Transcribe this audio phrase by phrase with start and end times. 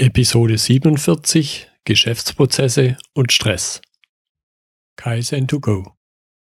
[0.00, 3.82] Episode 47 Geschäftsprozesse und Stress.
[4.94, 5.96] Kaizen to go.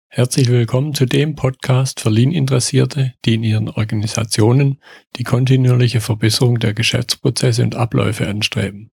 [0.07, 4.81] Herzlich willkommen zu dem Podcast für Lean-Interessierte, die in ihren Organisationen
[5.17, 8.89] die kontinuierliche Verbesserung der Geschäftsprozesse und Abläufe anstreben,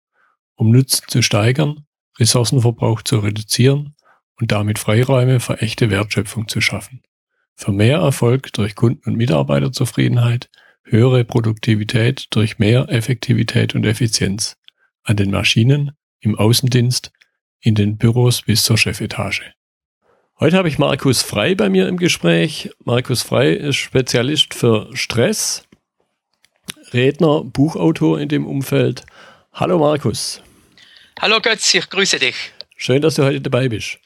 [0.54, 1.84] um Nutzen zu steigern,
[2.18, 3.94] Ressourcenverbrauch zu reduzieren
[4.40, 7.02] und damit Freiräume für echte Wertschöpfung zu schaffen.
[7.56, 10.48] Für mehr Erfolg durch Kunden- und Mitarbeiterzufriedenheit
[10.86, 14.56] höhere Produktivität durch mehr Effektivität und Effizienz
[15.02, 17.12] an den Maschinen, im Außendienst,
[17.60, 19.52] in den Büros bis zur Chefetage.
[20.38, 22.70] Heute habe ich Markus Frei bei mir im Gespräch.
[22.84, 25.66] Markus Frei ist Spezialist für Stress,
[26.92, 29.04] Redner, Buchautor in dem Umfeld.
[29.52, 30.42] Hallo Markus.
[31.20, 32.36] Hallo Götz, ich grüße dich.
[32.76, 33.98] Schön, dass du heute dabei bist.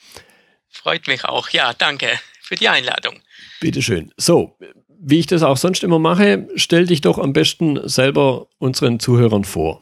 [0.68, 1.50] Freut mich auch.
[1.50, 2.08] Ja, danke
[2.40, 3.20] für die Einladung.
[3.60, 4.12] Bitteschön.
[4.16, 4.56] So,
[5.02, 9.44] wie ich das auch sonst immer mache, stell dich doch am besten selber unseren Zuhörern
[9.44, 9.80] vor.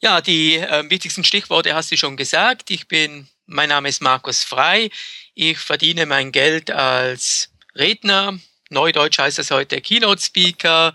[0.00, 2.70] Ja, die äh, wichtigsten Stichworte hast du schon gesagt.
[2.70, 4.90] Ich bin, mein Name ist Markus Frei.
[5.34, 8.38] Ich verdiene mein Geld als Redner.
[8.70, 10.94] Neudeutsch heißt das heute Keynote Speaker,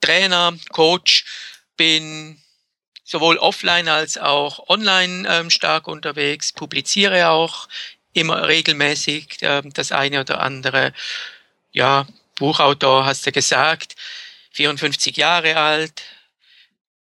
[0.00, 1.24] Trainer, Coach.
[1.76, 2.38] Bin
[3.04, 7.68] sowohl offline als auch online ähm, stark unterwegs, publiziere auch
[8.12, 10.92] immer regelmäßig äh, das eine oder andere.
[11.72, 12.06] Ja,
[12.36, 13.96] Buchautor, hast du gesagt,
[14.52, 16.02] 54 Jahre alt,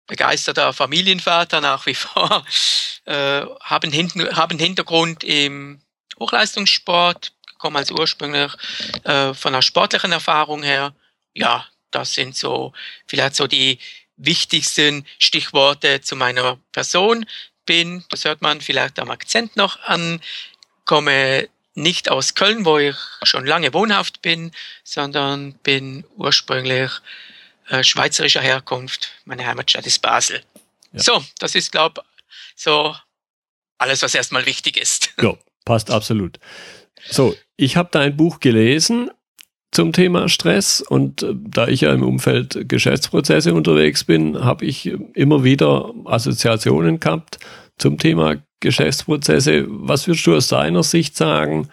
[0.08, 2.45] begeisterter Familienvater nach wie vor,
[3.05, 5.81] äh, haben, Hinten, haben Hintergrund im
[6.19, 8.52] Hochleistungssport, komme also ursprünglich
[9.03, 10.94] äh, von einer sportlichen Erfahrung her.
[11.33, 12.73] Ja, das sind so
[13.06, 13.80] vielleicht so die
[14.17, 17.25] wichtigsten Stichworte zu meiner Person.
[17.66, 20.22] Bin, das hört man vielleicht am Akzent noch an,
[20.86, 24.51] komme nicht aus Köln, wo ich schon lange wohnhaft bin,
[24.83, 26.91] sondern bin ursprünglich
[27.69, 29.11] äh, schweizerischer Herkunft.
[29.25, 30.41] Meine Heimatstadt ist Basel.
[30.93, 30.99] Ja.
[31.01, 32.01] So, das ist, glaube
[32.55, 32.95] so
[33.77, 35.13] alles, was erstmal wichtig ist.
[35.21, 36.39] Ja, passt absolut.
[37.09, 39.11] So, ich habe dein Buch gelesen
[39.71, 44.85] zum Thema Stress und äh, da ich ja im Umfeld Geschäftsprozesse unterwegs bin, habe ich
[45.13, 47.39] immer wieder Assoziationen gehabt
[47.78, 49.66] zum Thema Geschäftsprozesse.
[49.68, 51.69] Was würdest du aus deiner Sicht sagen?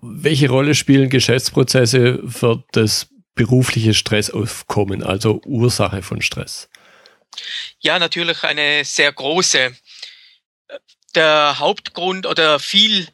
[0.00, 6.68] Welche Rolle spielen Geschäftsprozesse für das berufliche Stressaufkommen, also Ursache von Stress?
[7.80, 9.74] Ja, natürlich eine sehr große.
[11.14, 13.08] Der Hauptgrund oder viel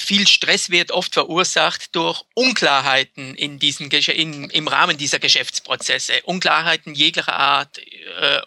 [0.00, 6.22] viel Stress wird oft verursacht durch Unklarheiten in diesen, in, im Rahmen dieser Geschäftsprozesse.
[6.24, 8.40] Unklarheiten jeglicher Art, äh,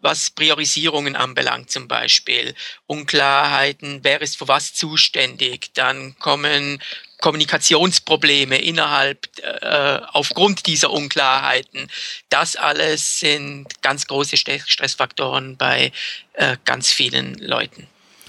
[0.00, 2.54] was Priorisierungen anbelangt zum Beispiel.
[2.86, 5.70] Unklarheiten, wer ist für was zuständig.
[5.74, 6.80] Dann kommen
[7.20, 11.90] Kommunikationsprobleme innerhalb äh, aufgrund dieser Unklarheiten.
[12.28, 15.92] Das alles sind ganz große Stressfaktoren bei
[16.34, 17.88] äh, ganz vielen Leuten.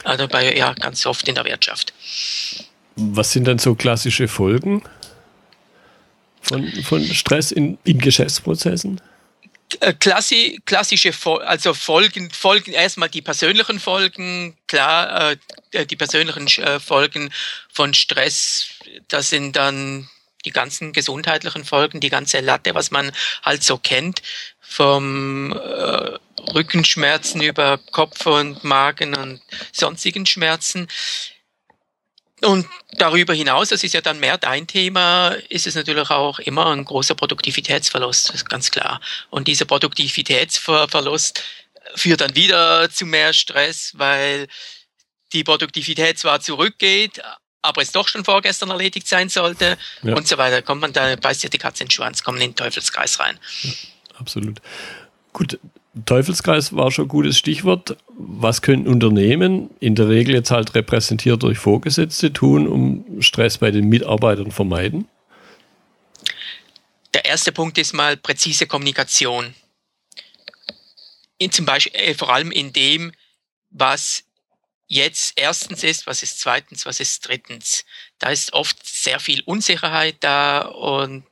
[0.09, 1.93] Also bei, ja, ganz oft in der Wirtschaft.
[2.95, 4.81] Was sind dann so klassische Folgen
[6.41, 8.99] von, von Stress in, in Geschäftsprozessen?
[9.81, 11.13] Äh, klassi, klassische
[11.45, 15.35] also Folgen, Folgen, erstmal die persönlichen Folgen, klar,
[15.73, 17.31] äh, die persönlichen äh, Folgen
[17.71, 18.67] von Stress,
[19.09, 20.09] das sind dann
[20.43, 23.11] die ganzen gesundheitlichen Folgen, die ganze Latte, was man
[23.43, 24.23] halt so kennt,
[24.59, 26.17] vom äh,
[26.53, 29.41] Rückenschmerzen über Kopf und Magen und
[29.71, 30.87] sonstigen Schmerzen.
[32.41, 36.67] Und darüber hinaus, das ist ja dann mehr dein Thema, ist es natürlich auch immer
[36.67, 39.01] ein großer Produktivitätsverlust, das ist ganz klar.
[39.29, 41.43] Und dieser Produktivitätsverlust
[41.95, 44.47] führt dann wieder zu mehr Stress, weil
[45.33, 47.21] die Produktivität zwar zurückgeht,
[47.61, 50.15] aber es doch schon vorgestern erledigt sein sollte ja.
[50.15, 50.61] und so weiter.
[50.61, 53.37] Kommt man da, beißt ja die Katze in den Schwanz, kommt in den Teufelskreis rein.
[53.63, 53.71] Ja,
[54.17, 54.61] absolut.
[55.33, 55.59] Gut,
[56.05, 57.97] Teufelskreis war schon ein gutes Stichwort.
[58.17, 63.71] Was können Unternehmen, in der Regel jetzt halt repräsentiert durch Vorgesetzte, tun, um Stress bei
[63.71, 65.07] den Mitarbeitern vermeiden?
[67.13, 69.53] Der erste Punkt ist mal präzise Kommunikation.
[71.37, 73.13] In zum Beispiel, äh, vor allem in dem,
[73.71, 74.25] was
[74.87, 77.85] jetzt erstens ist, was ist zweitens, was ist drittens.
[78.17, 81.25] Da ist oft sehr viel Unsicherheit da und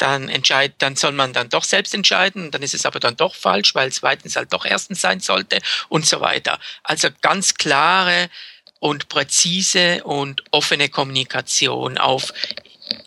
[0.00, 3.34] dann entscheidet, dann soll man dann doch selbst entscheiden, dann ist es aber dann doch
[3.34, 6.58] falsch, weil zweitens halt doch erstens sein sollte und so weiter.
[6.82, 8.30] Also ganz klare
[8.78, 12.32] und präzise und offene Kommunikation auf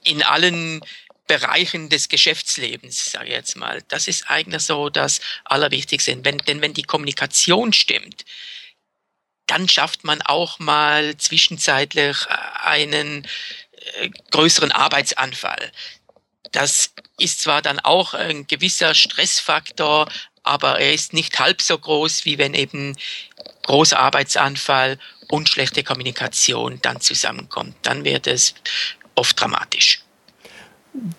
[0.04, 0.82] in allen
[1.28, 3.82] Bereichen des Geschäftslebens, sage ich jetzt mal.
[3.88, 6.24] Das ist eigentlich so das Allerwichtigste.
[6.24, 8.24] Wenn, denn wenn die Kommunikation stimmt,
[9.48, 12.18] dann schafft man auch mal zwischenzeitlich
[12.64, 13.28] einen
[13.96, 15.72] äh, größeren Arbeitsanfall.
[16.54, 20.08] Das ist zwar dann auch ein gewisser Stressfaktor,
[20.44, 22.96] aber er ist nicht halb so groß, wie wenn eben
[23.64, 24.98] großer Arbeitsanfall
[25.30, 27.76] und schlechte Kommunikation dann zusammenkommt.
[27.82, 28.54] Dann wird es
[29.16, 30.02] oft dramatisch.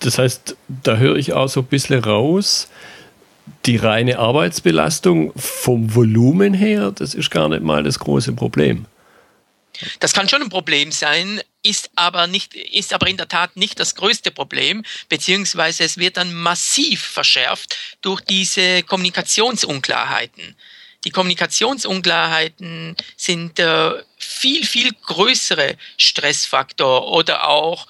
[0.01, 2.69] Das heißt, da höre ich auch so ein bisschen raus,
[3.67, 8.87] die reine Arbeitsbelastung vom Volumen her, das ist gar nicht mal das große Problem.
[10.01, 13.81] Das kann schon ein Problem sein, ist aber nicht, ist aber in der Tat nicht
[13.81, 20.57] das größte Problem, beziehungsweise es wird dann massiv verschärft durch diese Kommunikationsunklarheiten.
[21.05, 27.87] Die Kommunikationsunklarheiten sind äh, viel, viel größere Stressfaktor oder auch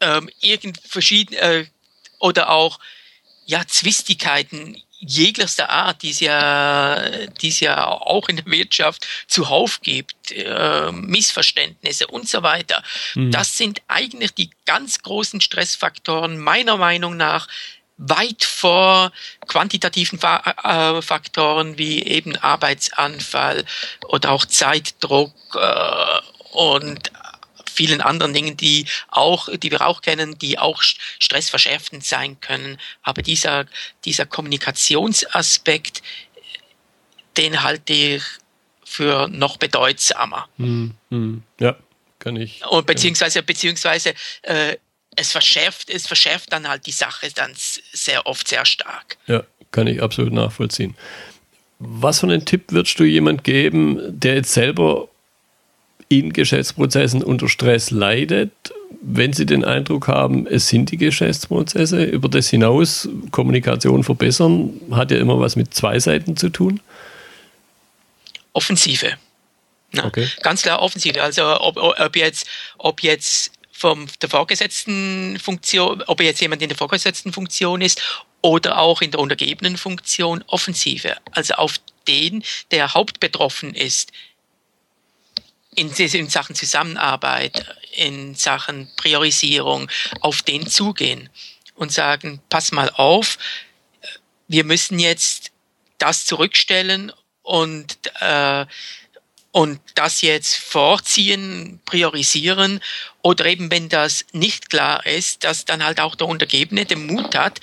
[0.00, 1.66] ähm, irgend verschiedene äh,
[2.18, 2.80] oder auch
[3.46, 9.80] ja Zwistigkeiten jeglichster Art, die es ja, die es ja auch in der Wirtschaft zuhauf
[9.82, 12.82] gibt, äh, Missverständnisse und so weiter.
[13.14, 13.30] Mhm.
[13.30, 17.48] Das sind eigentlich die ganz großen Stressfaktoren meiner Meinung nach
[17.96, 19.12] weit vor
[19.46, 23.64] quantitativen äh, Faktoren wie eben Arbeitsanfall
[24.08, 26.20] oder auch Zeitdruck äh,
[26.52, 27.12] und
[27.74, 32.78] vielen anderen Dingen, die auch, die wir auch kennen, die auch stressverschärfend sein können.
[33.02, 33.66] Aber dieser,
[34.04, 36.02] dieser Kommunikationsaspekt,
[37.36, 38.22] den halte ich
[38.84, 40.48] für noch bedeutsamer.
[40.56, 41.76] Hm, hm, ja,
[42.20, 42.64] kann ich.
[42.66, 44.76] Und beziehungsweise, beziehungsweise äh,
[45.16, 49.16] es verschärft, es verschärft dann halt die Sache dann sehr oft sehr stark.
[49.26, 50.96] Ja, kann ich absolut nachvollziehen.
[51.78, 55.08] Was für einen Tipp würdest du jemand geben, der jetzt selber
[56.08, 58.52] in Geschäftsprozessen unter Stress leidet,
[59.00, 65.10] wenn Sie den Eindruck haben, es sind die Geschäftsprozesse, über das hinaus Kommunikation verbessern, hat
[65.10, 66.80] ja immer was mit zwei Seiten zu tun?
[68.54, 69.14] Offensive.
[69.92, 70.28] Na, okay.
[70.42, 71.22] Ganz klar Offensive.
[71.22, 72.46] Also ob, ob jetzt,
[72.78, 78.00] ob jetzt vom der vorgesetzten Funktion, ob jetzt jemand in der vorgesetzten Funktion ist
[78.40, 81.16] oder auch in der untergebenen Funktion Offensive.
[81.32, 84.12] Also auf den, der hauptbetroffen ist,
[85.74, 89.88] in, in Sachen Zusammenarbeit, in Sachen Priorisierung
[90.20, 91.28] auf den zugehen
[91.74, 93.38] und sagen, pass mal auf,
[94.48, 95.52] wir müssen jetzt
[95.98, 97.12] das zurückstellen
[97.42, 98.66] und, äh,
[99.52, 102.80] und das jetzt vorziehen, priorisieren
[103.22, 107.36] oder eben wenn das nicht klar ist, dass dann halt auch der Untergebene den Mut
[107.36, 107.60] hat,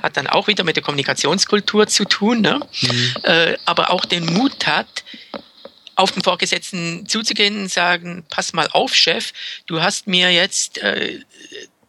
[0.00, 2.60] hat dann auch wieder mit der Kommunikationskultur zu tun, ne?
[2.80, 3.14] Mhm.
[3.22, 5.02] Äh, aber auch den Mut hat,
[5.96, 9.32] auf den Vorgesetzten zuzugehen und sagen, pass mal auf, Chef,
[9.66, 11.20] du hast mir jetzt äh,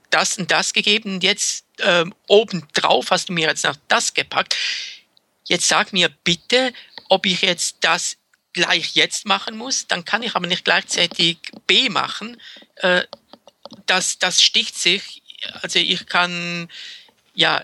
[0.10, 4.56] das und das gegeben, jetzt äh, obendrauf hast du mir jetzt noch das gepackt.
[5.48, 6.74] Jetzt sag mir bitte,
[7.10, 8.18] ob ich jetzt das
[8.54, 11.38] gleich jetzt machen muss, dann kann ich aber nicht gleichzeitig
[11.68, 12.42] B machen.
[12.78, 13.04] Äh,
[13.86, 15.22] das, das sticht sich.
[15.62, 16.70] Also ich kann
[17.34, 17.64] ja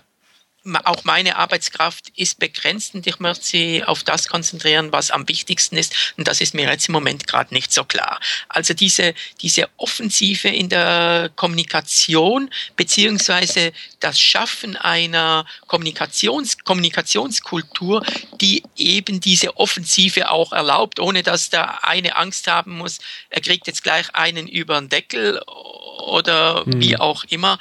[0.84, 5.76] auch meine Arbeitskraft ist begrenzt und ich möchte sie auf das konzentrieren, was am wichtigsten
[5.76, 6.14] ist.
[6.16, 8.20] Und das ist mir jetzt im Moment gerade nicht so klar.
[8.48, 18.04] Also diese, diese Offensive in der Kommunikation beziehungsweise das Schaffen einer Kommunikations, Kommunikationskultur,
[18.40, 22.98] die eben diese Offensive auch erlaubt, ohne dass der eine Angst haben muss,
[23.30, 26.80] er kriegt jetzt gleich einen über den Deckel oder hm.
[26.80, 27.58] wie auch immer.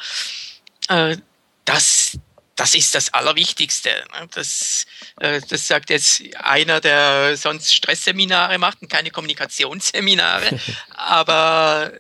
[0.88, 1.18] Äh,
[1.66, 2.18] das,
[2.62, 3.90] das ist das Allerwichtigste.
[3.90, 4.28] Ne?
[4.36, 4.86] Das,
[5.20, 10.60] äh, das sagt jetzt einer, der sonst Stressseminare macht und keine Kommunikationsseminare.
[10.90, 11.92] Aber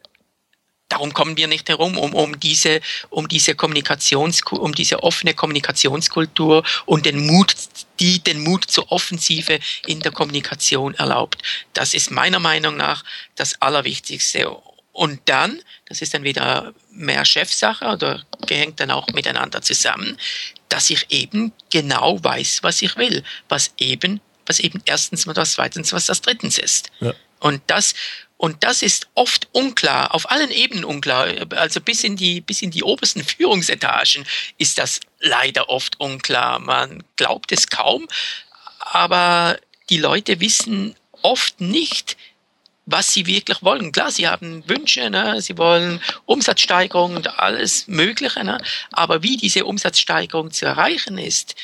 [0.87, 6.63] darum kommen wir nicht herum, um, um diese, um diese Kommunikations, um diese offene Kommunikationskultur
[6.85, 7.55] und den Mut,
[7.99, 11.41] die den Mut zur Offensive in der Kommunikation erlaubt.
[11.73, 13.03] Das ist meiner Meinung nach
[13.33, 14.55] das Allerwichtigste.
[14.93, 20.17] Und dann, das ist dann wieder mehr Chefsache oder gehängt dann auch miteinander zusammen,
[20.69, 25.53] dass ich eben genau weiß, was ich will, was eben, was eben erstens und was
[25.53, 26.91] zweitens, was das drittens ist.
[26.99, 27.13] Ja.
[27.39, 27.93] Und das,
[28.37, 31.27] und das ist oft unklar, auf allen Ebenen unklar.
[31.51, 34.25] Also bis in die, bis in die obersten Führungsetagen
[34.57, 36.59] ist das leider oft unklar.
[36.59, 38.07] Man glaubt es kaum,
[38.79, 39.57] aber
[39.89, 42.17] die Leute wissen oft nicht,
[42.85, 43.91] was sie wirklich wollen.
[43.91, 45.41] Klar, sie haben Wünsche, ne?
[45.41, 48.61] sie wollen Umsatzsteigerung und alles Mögliche, ne?
[48.91, 51.55] aber wie diese Umsatzsteigerung zu erreichen ist,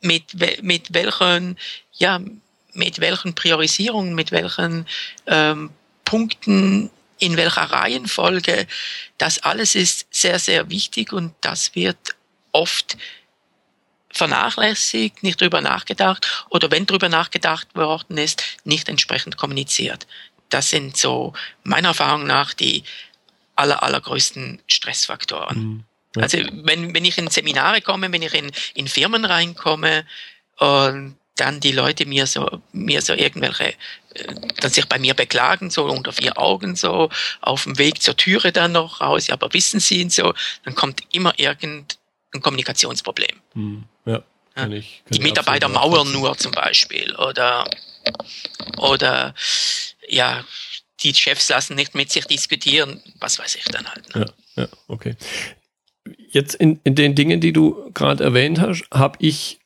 [0.00, 1.58] mit, mit welchen,
[1.92, 2.20] ja,
[2.72, 4.86] mit welchen Priorisierungen, mit welchen
[5.26, 5.70] ähm,
[6.04, 8.66] Punkten, in welcher Reihenfolge,
[9.18, 12.16] das alles ist sehr, sehr wichtig und das wird
[12.52, 12.96] oft
[14.12, 20.06] vernachlässigt, nicht drüber nachgedacht oder wenn drüber nachgedacht worden ist, nicht entsprechend kommuniziert.
[20.50, 22.84] Das sind so meiner Erfahrung nach die
[23.56, 25.58] aller, allergrößten Stressfaktoren.
[25.58, 25.84] Mhm.
[26.16, 26.22] Ja.
[26.22, 30.04] Also wenn, wenn ich in Seminare komme, wenn ich in, in Firmen reinkomme
[30.58, 35.70] und dann die Leute mir so, mir so irgendwelche, äh, dann sich bei mir beklagen,
[35.70, 37.08] so unter vier Augen, so
[37.40, 40.74] auf dem Weg zur Türe dann noch raus, ja, aber wissen Sie ihn so, dann
[40.74, 41.86] kommt immer irgendein
[42.42, 43.40] Kommunikationsproblem.
[43.54, 44.22] Hm, ja,
[44.54, 47.70] kann ich, kann die Mitarbeiter mauern nur zum Beispiel oder,
[48.78, 49.34] oder,
[50.08, 50.44] ja,
[51.02, 54.14] die Chefs lassen nicht mit sich diskutieren, was weiß ich dann halt.
[54.14, 54.26] Ne?
[54.56, 55.16] Ja, ja, okay.
[56.28, 59.60] Jetzt in, in den Dingen, die du gerade erwähnt hast, habe ich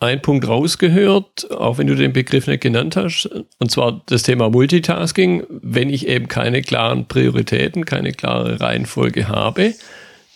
[0.00, 3.28] einen Punkt rausgehört, auch wenn du den Begriff nicht genannt hast,
[3.58, 5.44] und zwar das Thema Multitasking.
[5.48, 9.74] Wenn ich eben keine klaren Prioritäten, keine klare Reihenfolge habe,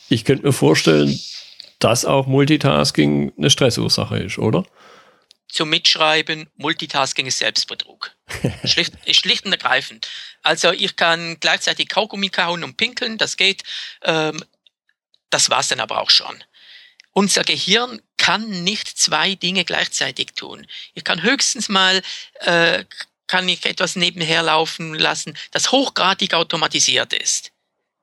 [0.08, 1.18] ich könnte mir vorstellen,
[1.78, 4.64] dass auch Multitasking eine Stressursache ist, oder?
[5.52, 8.10] Zum Mitschreiben, Multitasking ist Selbstbetrug.
[8.64, 10.08] schlicht, schlicht und ergreifend.
[10.42, 13.62] Also ich kann gleichzeitig Kaugummi kauen und pinkeln, das geht.
[14.00, 14.42] Ähm,
[15.28, 16.42] das war's dann aber auch schon.
[17.12, 20.66] Unser Gehirn kann nicht zwei Dinge gleichzeitig tun.
[20.94, 22.00] Ich kann höchstens mal,
[22.40, 22.86] äh,
[23.26, 27.52] kann ich etwas nebenher laufen lassen, das hochgradig automatisiert ist.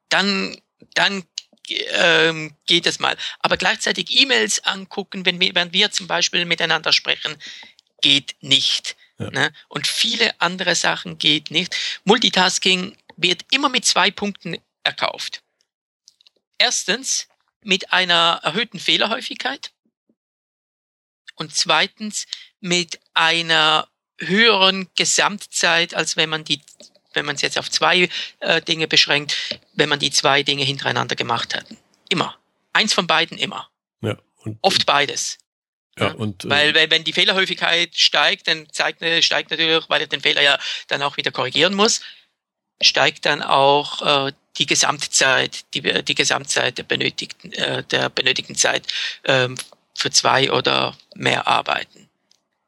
[0.10, 0.56] Dann,
[0.94, 1.24] dann
[1.72, 3.18] ähm, geht es mal.
[3.40, 7.36] Aber gleichzeitig E-Mails angucken, wenn wir, wenn wir zum Beispiel miteinander sprechen,
[8.02, 8.96] geht nicht.
[9.18, 9.30] Ja.
[9.32, 9.54] Ne?
[9.68, 11.76] Und viele andere Sachen geht nicht.
[12.04, 15.42] Multitasking wird immer mit zwei Punkten erkauft.
[16.58, 17.28] Erstens,
[17.62, 19.72] mit einer erhöhten Fehlerhäufigkeit
[21.36, 22.26] und zweitens
[22.60, 26.62] mit einer höheren Gesamtzeit, als wenn man die,
[27.14, 29.36] wenn man es jetzt auf zwei äh, Dinge beschränkt,
[29.74, 31.66] wenn man die zwei Dinge hintereinander gemacht hat.
[32.10, 32.36] Immer.
[32.74, 33.70] Eins von beiden immer.
[34.02, 35.38] Ja, und, Oft beides.
[35.98, 40.02] Ja, ja, und, äh, weil, weil wenn die Fehlerhäufigkeit steigt, dann zeigt, steigt natürlich, weil
[40.02, 42.02] er den Fehler ja dann auch wieder korrigieren muss,
[42.82, 48.88] steigt dann auch äh, die Gesamtzeit, die, die Gesamtzeit der benötigten, äh, der benötigten Zeit
[49.26, 49.56] ähm,
[49.96, 51.99] für zwei oder mehr Arbeiten.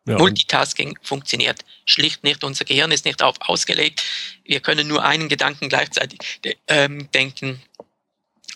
[0.08, 2.44] Ja, Multitasking funktioniert schlicht nicht.
[2.44, 4.04] Unser Gehirn ist nicht darauf ausgelegt.
[4.44, 6.20] Wir können nur einen Gedanken gleichzeitig
[6.68, 7.62] ähm, denken.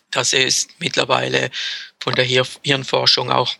[0.09, 1.51] Das ist mittlerweile
[1.99, 3.53] von der Hirnforschung auch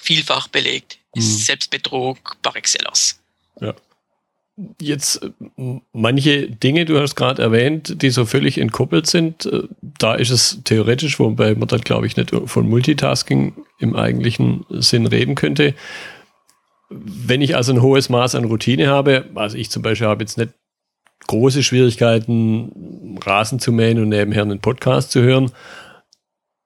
[0.00, 0.98] vielfach belegt.
[1.14, 1.42] Ist mhm.
[1.42, 3.20] Selbstbetrug par excellence.
[3.60, 3.74] Ja
[4.80, 10.14] jetzt äh, manche Dinge, du hast gerade erwähnt, die so völlig entkoppelt sind, äh, da
[10.14, 15.34] ist es theoretisch, wobei man dann glaube ich nicht von Multitasking im eigentlichen Sinn reden
[15.34, 15.74] könnte.
[16.88, 20.38] Wenn ich also ein hohes Maß an Routine habe, also ich zum Beispiel habe jetzt
[20.38, 20.52] nicht
[21.26, 25.52] große Schwierigkeiten, Rasen zu mähen und nebenher einen Podcast zu hören.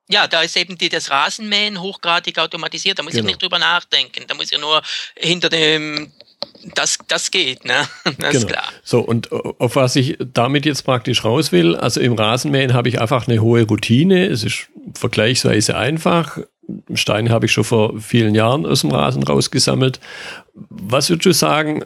[0.08, 2.98] Ja, da ist eben die, das Rasenmähen hochgradig automatisiert.
[2.98, 3.24] Da muss genau.
[3.24, 4.24] ich nicht drüber nachdenken.
[4.26, 4.82] Da muss ich nur
[5.16, 6.12] hinter dem
[6.74, 7.88] das, das geht, ne?
[8.04, 8.30] Das genau.
[8.30, 8.64] ist klar.
[8.82, 13.00] So, und auf was ich damit jetzt praktisch raus will, also im Rasenmähen habe ich
[13.00, 14.26] einfach eine hohe Routine.
[14.26, 16.38] Es ist vergleichsweise einfach.
[16.94, 20.00] Steine habe ich schon vor vielen Jahren aus dem Rasen rausgesammelt.
[20.54, 21.84] Was würdest du sagen,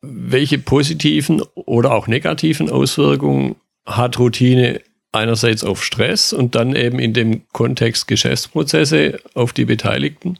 [0.00, 4.82] welche positiven oder auch negativen Auswirkungen hat Routine
[5.12, 10.38] einerseits auf Stress und dann eben in dem Kontext Geschäftsprozesse auf die Beteiligten?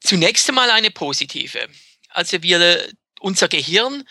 [0.00, 1.60] Zunächst einmal eine positive.
[2.10, 2.86] Also wir,
[3.20, 4.04] unser Gehirn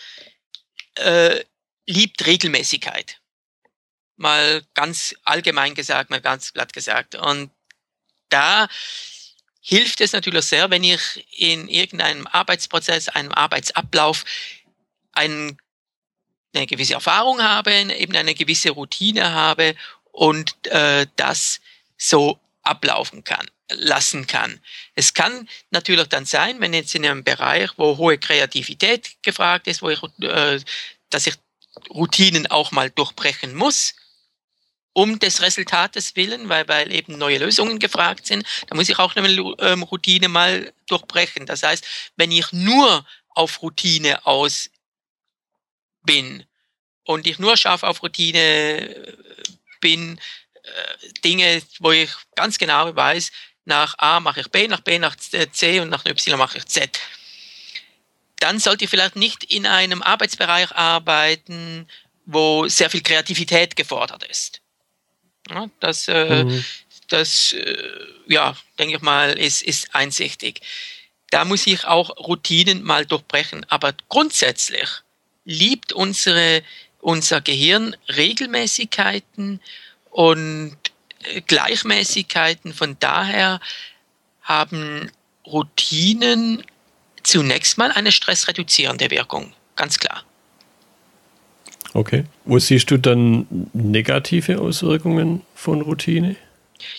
[0.95, 1.39] äh,
[1.85, 3.19] liebt Regelmäßigkeit.
[4.15, 7.15] Mal ganz allgemein gesagt, mal ganz glatt gesagt.
[7.15, 7.51] Und
[8.33, 8.67] da
[9.61, 14.25] hilft es natürlich sehr, wenn ich in irgendeinem Arbeitsprozess, einem Arbeitsablauf
[15.13, 15.57] einen,
[16.53, 19.75] eine gewisse Erfahrung habe, eben eine gewisse Routine habe
[20.11, 21.61] und äh, das
[21.97, 24.59] so ablaufen kann lassen kann.
[24.93, 29.81] Es kann natürlich dann sein, wenn jetzt in einem Bereich, wo hohe Kreativität gefragt ist,
[29.81, 30.59] wo ich, äh,
[31.09, 31.35] dass ich
[31.89, 33.95] Routinen auch mal durchbrechen muss,
[34.93, 39.15] um des Resultates willen, weil, weil eben neue Lösungen gefragt sind, da muss ich auch
[39.15, 39.27] eine
[39.59, 41.45] ähm, Routine mal durchbrechen.
[41.45, 41.85] Das heißt,
[42.15, 44.69] wenn ich nur auf Routine aus
[46.03, 46.45] bin
[47.05, 49.17] und ich nur scharf auf Routine äh,
[49.81, 50.19] bin,
[50.63, 53.31] äh, Dinge, wo ich ganz genau weiß,
[53.65, 56.99] nach A mache ich B, nach B nach C und nach Y mache ich Z.
[58.39, 61.87] Dann sollte ich vielleicht nicht in einem Arbeitsbereich arbeiten,
[62.25, 64.62] wo sehr viel Kreativität gefordert ist.
[65.49, 66.65] Ja, das, äh, mhm.
[67.09, 67.77] das äh,
[68.27, 70.61] ja, denke ich mal, ist, ist einsichtig.
[71.29, 73.65] Da muss ich auch Routinen mal durchbrechen.
[73.69, 74.89] Aber grundsätzlich
[75.45, 76.63] liebt unsere,
[76.99, 79.59] unser Gehirn Regelmäßigkeiten
[80.11, 80.77] und
[81.47, 82.73] Gleichmäßigkeiten.
[82.73, 83.59] Von daher
[84.43, 85.11] haben
[85.45, 86.63] Routinen
[87.23, 90.23] zunächst mal eine stressreduzierende Wirkung, ganz klar.
[91.93, 92.25] Okay.
[92.45, 96.35] Wo siehst du dann negative Auswirkungen von Routine?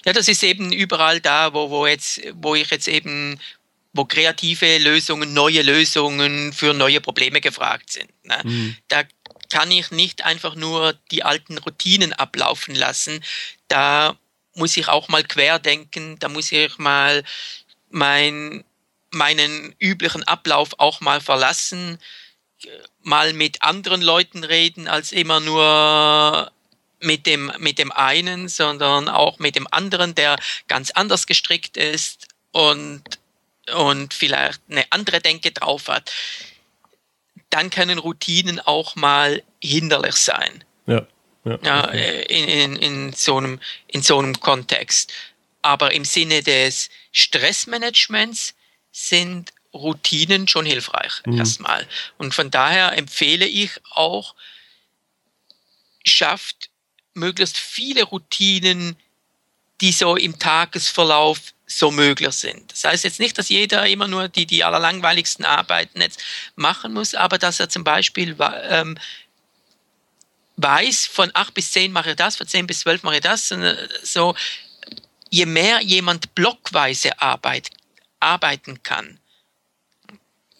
[0.04, 3.38] Ja, das ist eben überall da, wo, wo, jetzt, wo ich jetzt eben,
[3.92, 8.10] wo kreative Lösungen, neue Lösungen für neue Probleme gefragt sind.
[8.24, 8.38] Ne?
[8.44, 8.76] Mhm.
[8.88, 9.02] Da
[9.50, 13.22] kann ich nicht einfach nur die alten Routinen ablaufen lassen.
[13.68, 14.16] Da
[14.54, 17.24] muss ich auch mal querdenken, da muss ich mal
[17.90, 18.64] mein,
[19.10, 21.98] meinen üblichen Ablauf auch mal verlassen,
[23.02, 26.50] mal mit anderen Leuten reden, als immer nur
[27.00, 30.36] mit dem, mit dem einen, sondern auch mit dem anderen, der
[30.68, 33.02] ganz anders gestrickt ist und,
[33.74, 36.12] und vielleicht eine andere Denke drauf hat.
[37.50, 40.64] Dann können Routinen auch mal hinderlich sein.
[40.86, 41.06] Ja.
[41.44, 45.12] Ja, ja äh, in, in, in, so einem, in so einem Kontext.
[45.62, 48.54] Aber im Sinne des Stressmanagements
[48.92, 51.38] sind Routinen schon hilfreich mhm.
[51.38, 51.86] erstmal.
[52.16, 54.34] Und von daher empfehle ich auch,
[56.04, 56.70] schafft
[57.14, 58.96] möglichst viele Routinen,
[59.80, 62.72] die so im Tagesverlauf so möglich sind.
[62.72, 66.22] Das heißt jetzt nicht, dass jeder immer nur die, die allerlangweiligsten Arbeiten jetzt
[66.56, 68.36] machen muss, aber dass er zum Beispiel
[68.68, 68.98] ähm,
[70.56, 73.52] weiß, von acht bis zehn mache ich das, von zehn bis zwölf mache ich das.
[74.02, 74.36] So,
[75.30, 77.70] je mehr jemand blockweise Arbeit,
[78.20, 79.18] arbeiten kann,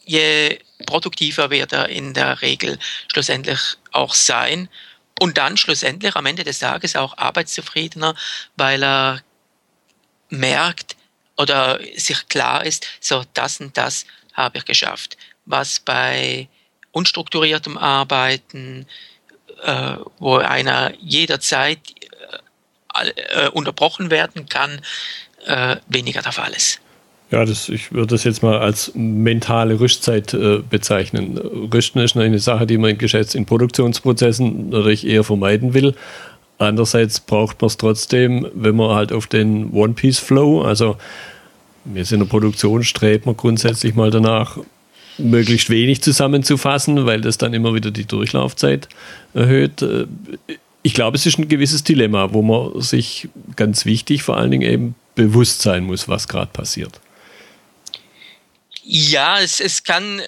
[0.04, 3.60] je produktiver wird er in der Regel schlussendlich
[3.92, 4.68] auch sein
[5.20, 8.14] und dann schlussendlich am Ende des Tages auch arbeitszufriedener,
[8.56, 9.22] weil er
[10.28, 10.96] merkt
[11.36, 15.16] oder sich klar ist, so das und das habe ich geschafft.
[15.44, 16.48] Was bei
[16.92, 18.86] unstrukturiertem Arbeiten,
[19.62, 21.78] äh, wo einer jederzeit
[22.94, 24.80] äh, äh, unterbrochen werden kann,
[25.44, 26.80] äh, weniger der Fall ist.
[27.34, 31.36] Ja, das, ich würde das jetzt mal als mentale Rüstzeit äh, bezeichnen.
[31.36, 35.96] Rüsten ist eine Sache, die man in Geschäfts-, in Produktionsprozessen natürlich eher vermeiden will.
[36.58, 40.96] Andererseits braucht man es trotzdem, wenn man halt auf den One-Piece-Flow, also
[41.92, 44.58] sind in der Produktion, strebt man grundsätzlich mal danach,
[45.18, 48.88] möglichst wenig zusammenzufassen, weil das dann immer wieder die Durchlaufzeit
[49.32, 49.82] erhöht.
[49.82, 50.06] Äh,
[50.84, 54.70] ich glaube, es ist ein gewisses Dilemma, wo man sich ganz wichtig vor allen Dingen
[54.70, 57.00] eben bewusst sein muss, was gerade passiert.
[58.86, 60.20] Ja, es, es kann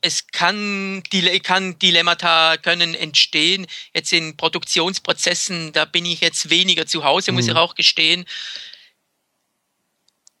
[0.00, 1.02] es kann,
[1.42, 3.66] kann Dilemmata können entstehen.
[3.94, 7.52] Jetzt in Produktionsprozessen, da bin ich jetzt weniger zu Hause, muss mhm.
[7.52, 8.26] ich auch gestehen.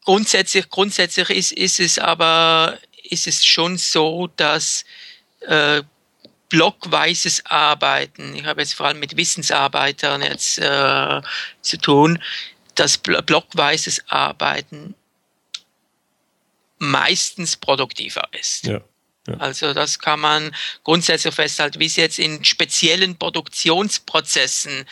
[0.04, 4.84] Grundsätzlich, grundsätzlich ist, ist es aber, ist es schon so, dass
[5.40, 5.82] äh,
[6.50, 11.22] blockweises Arbeiten, ich habe jetzt vor allem mit Wissensarbeitern jetzt äh,
[11.62, 12.22] zu tun,
[12.74, 14.94] dass blockweises Arbeiten
[16.90, 18.66] meistens produktiver ist.
[18.66, 18.80] Ja,
[19.26, 19.34] ja.
[19.38, 24.86] Also das kann man grundsätzlich festhalten, wie es jetzt in speziellen Produktionsprozessen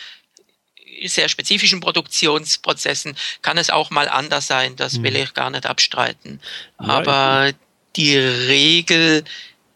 [1.05, 5.23] sehr spezifischen Produktionsprozessen kann es auch mal anders sein, das will mhm.
[5.23, 6.39] ich gar nicht abstreiten.
[6.77, 7.51] Aber
[7.95, 9.23] die Regel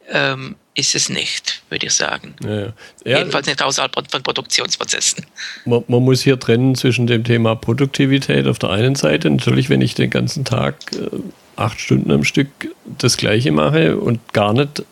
[0.10, 2.36] ähm, ist es nicht, würde ich sagen.
[2.44, 3.18] Ja, ja.
[3.18, 5.26] Jedenfalls nicht außerhalb von Produktionsprozessen.
[5.66, 9.82] Man, man, muss hier trennen zwischen dem Thema Produktivität auf der einen Seite, natürlich, wenn
[9.82, 11.10] ich den ganzen Tag äh,
[11.58, 12.48] acht Stunden am Stück
[12.86, 14.84] das Gleiche mache und gar nicht,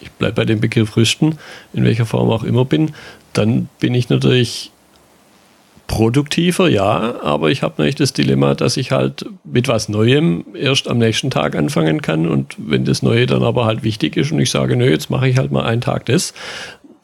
[0.00, 1.38] ich bleibe bei dem Begriff Rüsten,
[1.72, 2.94] in welcher Form auch immer bin,
[3.32, 4.70] dann bin ich natürlich
[5.86, 10.88] produktiver, ja, aber ich habe natürlich das Dilemma, dass ich halt mit was Neuem erst
[10.88, 14.40] am nächsten Tag anfangen kann und wenn das Neue dann aber halt wichtig ist und
[14.40, 16.32] ich sage, nö, jetzt mache ich halt mal einen Tag das,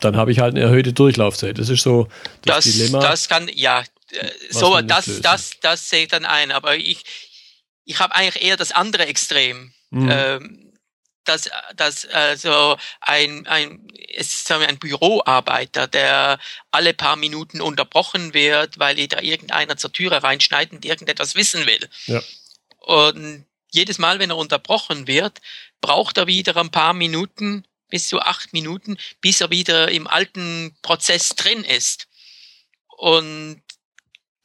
[0.01, 1.59] dann habe ich halt eine erhöhte Durchlaufzeit.
[1.59, 2.09] Das ist so
[2.45, 3.01] das, das Dilemma.
[3.01, 7.05] Das kann, ja, äh, so, das, das, das, das sehe ich dann ein, aber ich,
[7.89, 9.73] ich habe eigentlich eher das andere Extrem.
[9.91, 10.09] Mhm.
[10.11, 10.65] Ähm,
[11.25, 16.39] dass, dass also ein, ein, es ist ein Büroarbeiter, der
[16.71, 21.87] alle paar Minuten unterbrochen wird, weil da irgendeiner zur Türe reinschneidet und irgendetwas wissen will.
[22.07, 22.23] Ja.
[22.79, 25.41] Und jedes Mal, wenn er unterbrochen wird,
[25.83, 30.77] braucht er wieder ein paar Minuten, bis zu acht Minuten, bis er wieder im alten
[30.81, 32.09] Prozess drin ist.
[32.87, 33.63] Und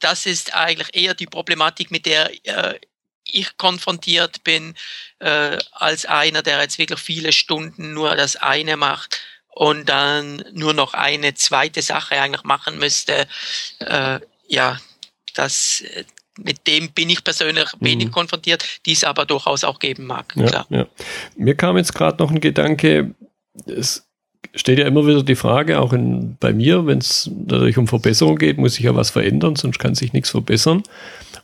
[0.00, 2.78] das ist eigentlich eher die Problematik, mit der äh,
[3.24, 4.74] ich konfrontiert bin,
[5.18, 10.74] äh, als einer, der jetzt wirklich viele Stunden nur das eine macht und dann nur
[10.74, 13.26] noch eine zweite Sache eigentlich machen müsste.
[13.80, 14.78] Äh, ja,
[15.34, 15.82] das
[16.38, 17.86] mit dem bin ich persönlich mhm.
[17.86, 20.32] wenig konfrontiert, die es aber durchaus auch geben mag.
[20.36, 20.86] Ja, ja.
[21.36, 23.14] Mir kam jetzt gerade noch ein Gedanke,
[23.66, 24.06] es
[24.54, 28.36] steht ja immer wieder die Frage, auch in, bei mir, wenn es natürlich um Verbesserung
[28.36, 30.82] geht, muss sich ja was verändern, sonst kann sich nichts verbessern.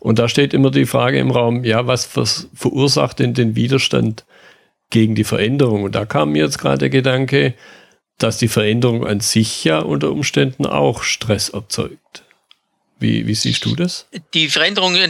[0.01, 2.09] Und da steht immer die Frage im Raum, ja, was
[2.55, 4.25] verursacht denn den Widerstand
[4.89, 5.85] gegen die Veränderung?
[5.85, 7.55] Und da kam mir jetzt gerade der Gedanke,
[8.19, 12.25] dass die Veränderung an sich ja unter Umständen auch Stress erzeugt.
[12.99, 14.07] Wie, wie siehst du das?
[14.35, 15.09] Die Veränderung äh,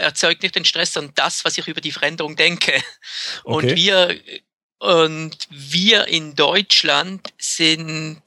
[0.00, 2.72] erzeugt nicht den Stress, sondern das, was ich über die Veränderung denke.
[3.44, 3.66] Okay.
[3.68, 4.20] Und wir
[4.78, 8.20] und wir in Deutschland sind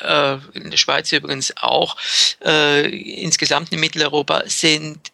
[0.00, 1.96] äh, in der Schweiz übrigens auch,
[2.42, 2.88] äh,
[3.22, 5.12] insgesamt in Mitteleuropa sind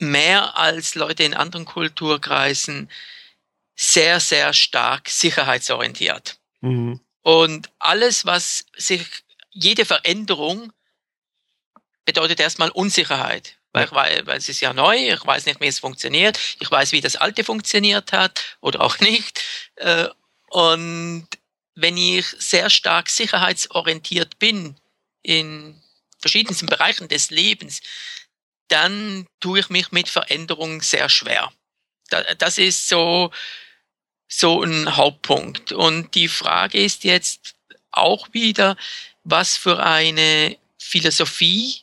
[0.00, 2.90] mehr als Leute in anderen Kulturkreisen
[3.76, 6.38] sehr, sehr stark sicherheitsorientiert.
[6.60, 7.00] Mhm.
[7.22, 9.06] Und alles, was sich,
[9.50, 10.72] jede Veränderung
[12.04, 13.56] bedeutet erstmal Unsicherheit.
[13.72, 16.70] Weil, ich weiß, weil es ist ja neu, ich weiß nicht, wie es funktioniert, ich
[16.70, 19.42] weiß, wie das alte funktioniert hat oder auch nicht.
[19.76, 20.08] Äh,
[20.48, 21.28] und
[21.76, 24.76] wenn ich sehr stark sicherheitsorientiert bin
[25.22, 25.80] in
[26.18, 27.80] verschiedensten Bereichen des Lebens,
[28.70, 31.52] dann tue ich mich mit Veränderungen sehr schwer.
[32.38, 33.30] Das ist so,
[34.28, 35.72] so ein Hauptpunkt.
[35.72, 37.54] Und die Frage ist jetzt
[37.90, 38.76] auch wieder,
[39.24, 41.82] was für eine Philosophie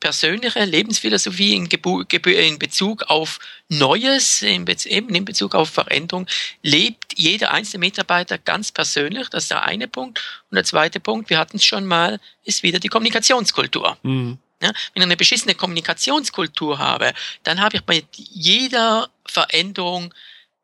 [0.00, 6.26] persönliche Lebensphilosophie in, in Bezug auf Neues, in Be eben in Bezug auf Veränderung,
[6.62, 9.28] lebt jeder einzelne Mitarbeiter ganz persönlich.
[9.28, 10.18] Das ist der eine Punkt.
[10.50, 13.98] Und der zweite Punkt, wir hatten es schon mal, ist wieder die Kommunikationskultur.
[14.02, 14.38] Mhm.
[14.62, 20.12] Ja, wenn ich eine beschissene Kommunikationskultur habe, dann habe ich bei jeder Veränderung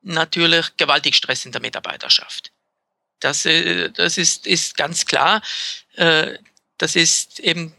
[0.03, 2.53] natürlich gewaltig Stress in der Mitarbeiterschaft.
[3.21, 5.41] Das, äh, das ist, ist ganz klar.
[5.95, 6.39] Äh,
[6.79, 7.75] das ist eben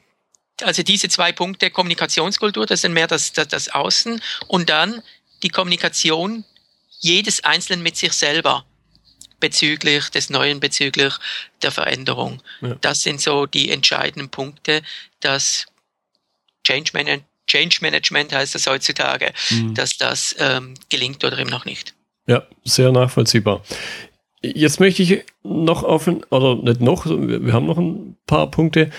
[0.63, 5.03] also diese zwei Punkte, Kommunikationskultur, das sind mehr das, das, das Außen und dann
[5.43, 6.45] die Kommunikation
[6.99, 8.65] jedes Einzelnen mit sich selber
[9.39, 11.13] bezüglich des Neuen, bezüglich
[11.61, 12.41] der Veränderung.
[12.61, 12.75] Ja.
[12.81, 14.81] Das sind so die entscheidenden Punkte,
[15.19, 15.67] dass
[16.67, 19.73] Change, Man Change Management heißt das heutzutage, mhm.
[19.73, 21.93] dass das ähm, gelingt oder eben noch nicht.
[22.27, 23.63] Ja, sehr nachvollziehbar.
[24.41, 28.91] Jetzt möchte ich noch auf, oder nicht noch, wir haben noch ein paar Punkte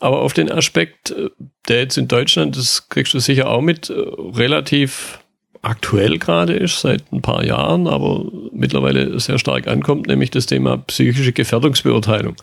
[0.00, 1.30] aber auf den Aspekt, äh,
[1.68, 5.18] der jetzt in Deutschland, das kriegst du sicher auch mit, äh, relativ
[5.62, 10.78] aktuell gerade ist, seit ein paar Jahren, aber mittlerweile sehr stark ankommt, nämlich das Thema
[10.78, 12.36] psychische Gefährdungsbeurteilung,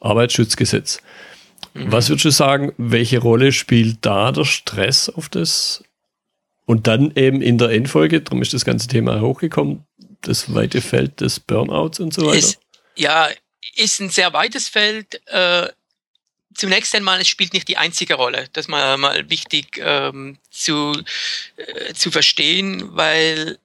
[0.00, 1.02] Arbeitsschutzgesetz.
[1.74, 1.92] Mhm.
[1.92, 5.84] Was würdest du sagen, welche Rolle spielt da der Stress auf das?
[6.64, 9.84] Und dann eben in der Endfolge, darum ist das ganze Thema hochgekommen,
[10.20, 12.38] das weite Feld des Burnouts und so weiter.
[12.38, 12.60] Ist,
[12.96, 13.28] ja,
[13.74, 15.20] ist ein sehr weites Feld.
[15.26, 15.68] Äh,
[16.54, 18.48] zunächst einmal, es spielt nicht die einzige Rolle.
[18.52, 20.92] Das ist mal, mal wichtig ähm, zu,
[21.56, 23.58] äh, zu verstehen, weil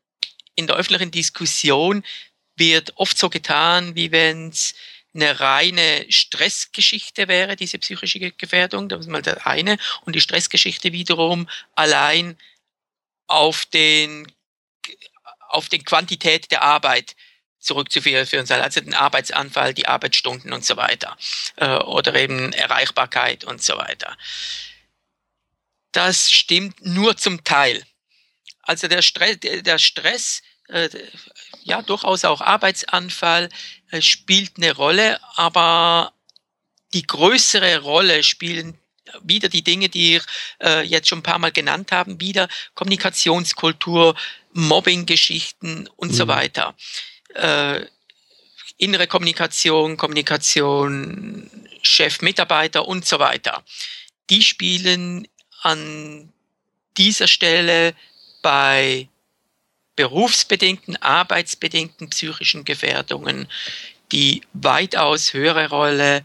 [0.55, 2.03] in der öffentlichen Diskussion
[2.55, 4.73] wird oft so getan, wie wenn es
[5.17, 8.87] eine reine Stressgeschichte wäre, diese psychische Gefährdung.
[8.87, 9.77] Das ist mal das eine.
[10.05, 12.37] Und die Stressgeschichte wiederum allein
[13.27, 14.31] auf den,
[15.49, 17.15] auf den Quantität der Arbeit
[17.59, 21.17] zurückzuführen sein, also den Arbeitsanfall, die Arbeitsstunden und so weiter
[21.57, 24.15] äh, oder eben Erreichbarkeit und so weiter.
[25.91, 27.83] Das stimmt nur zum Teil.
[28.61, 30.89] Also der Stress, der Stress äh,
[31.63, 33.49] ja durchaus auch Arbeitsanfall
[33.99, 36.13] spielt eine Rolle, aber
[36.93, 38.77] die größere Rolle spielen
[39.23, 40.23] wieder die Dinge, die ich
[40.61, 44.15] äh, jetzt schon ein paar Mal genannt haben, wieder Kommunikationskultur,
[44.51, 46.15] Mobbing-Geschichten und mhm.
[46.15, 46.75] so weiter
[47.37, 47.85] äh,
[48.77, 51.49] innere Kommunikation, Kommunikation,
[51.81, 53.63] Chef, Mitarbeiter und so weiter.
[54.29, 55.27] Die spielen
[55.61, 56.31] an
[56.97, 57.95] dieser Stelle
[58.41, 59.09] bei
[59.97, 63.49] berufsbedingten, arbeitsbedingten psychischen Gefährdungen
[64.11, 66.23] die weitaus höhere Rolle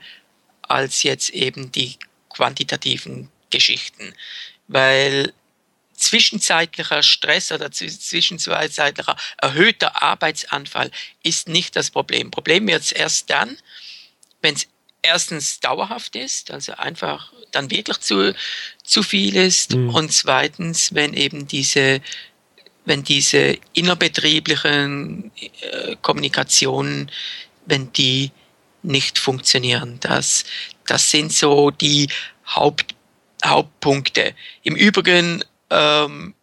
[0.62, 4.14] als jetzt eben die quantitativen Geschichten.
[4.68, 5.32] Weil
[5.94, 10.90] zwischenzeitlicher Stress oder zwischenzeitlicher erhöhter Arbeitsanfall
[11.22, 12.30] ist nicht das Problem.
[12.30, 13.56] Problem wird es erst dann,
[14.40, 14.66] wenn es
[15.02, 18.34] erstens dauerhaft ist, also einfach dann wirklich zu,
[18.82, 19.90] zu viel ist mhm.
[19.90, 22.00] und zweitens, wenn eben diese
[22.84, 27.10] wenn diese innerbetrieblichen äh, Kommunikationen,
[27.66, 28.32] wenn die
[28.82, 29.98] nicht funktionieren.
[30.00, 30.44] Das,
[30.86, 32.08] das sind so die
[32.46, 32.94] Haupt,
[33.44, 34.34] Hauptpunkte.
[34.62, 36.34] Im Übrigen ähm,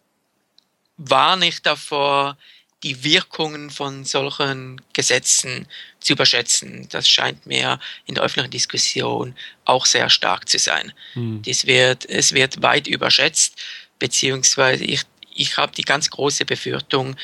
[0.96, 2.36] warne ich davor,
[2.82, 5.66] die Wirkungen von solchen Gesetzen
[6.00, 6.88] zu überschätzen.
[6.88, 9.34] Das scheint mir in der öffentlichen Diskussion
[9.66, 10.92] auch sehr stark zu sein.
[11.12, 11.42] Hm.
[11.42, 13.56] Dies wird, es wird weit überschätzt,
[13.98, 15.02] beziehungsweise ich,
[15.40, 17.16] ich habe die ganz große Befürchtung,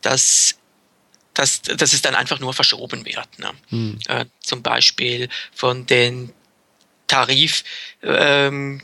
[0.00, 0.58] dass,
[1.34, 3.38] dass, dass es dann einfach nur verschoben wird.
[3.38, 3.50] Ne?
[3.70, 3.98] Hm.
[4.08, 6.32] Äh, zum Beispiel von den
[7.06, 7.64] Tarif,
[8.02, 8.82] ähm,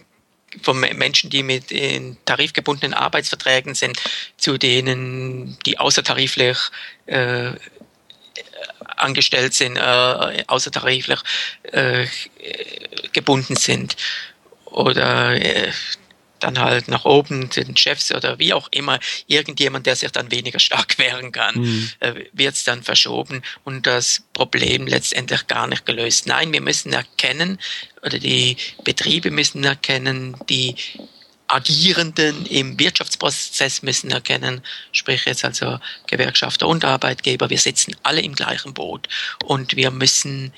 [0.62, 4.00] von Menschen, die mit in tarifgebundenen Arbeitsverträgen sind,
[4.37, 6.58] zu denen, die außertariflich
[7.06, 7.52] äh,
[8.96, 11.18] angestellt sind, äh, außertariflich
[11.72, 12.06] äh,
[13.12, 13.96] gebunden sind
[14.66, 15.72] oder äh,
[16.44, 20.59] dann halt nach oben den Chefs oder wie auch immer, irgendjemand, der sich dann weniger
[20.59, 21.90] stark wehren kann, mhm.
[22.00, 26.26] äh, wird es dann verschoben und das Problem letztendlich gar nicht gelöst.
[26.26, 27.59] Nein, wir müssen erkennen,
[28.02, 30.76] oder die Betriebe müssen erkennen, die
[31.46, 38.35] Agierenden im Wirtschaftsprozess müssen erkennen, sprich jetzt also Gewerkschafter und Arbeitgeber, wir sitzen alle im
[38.35, 39.09] gleichen Boot
[39.44, 40.52] und wir müssen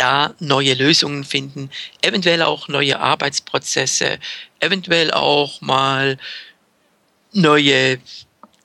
[0.00, 4.18] da neue Lösungen finden, eventuell auch neue Arbeitsprozesse,
[4.58, 6.18] eventuell auch mal
[7.32, 7.98] neue